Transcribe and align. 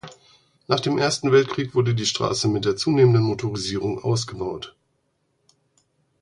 Nach 0.67 0.79
dem 0.79 0.97
Ersten 0.97 1.31
Weltkrieg 1.31 1.75
wurde 1.75 1.93
die 1.93 2.07
Straße 2.07 2.47
mit 2.47 2.65
der 2.65 2.75
zunehmenden 2.75 3.21
Motorisierung 3.21 3.99
ausgebaut. 4.03 4.75